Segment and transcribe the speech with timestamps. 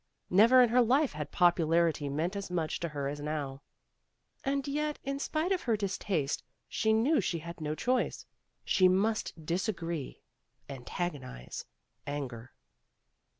[0.31, 3.61] Never in her life had popularity meant as much to her as now.
[4.43, 8.25] And yet in spite of her distaste, she knew she had no choice.
[8.65, 10.23] She must dis agree,
[10.67, 11.65] antagonize,
[12.07, 12.51] anger.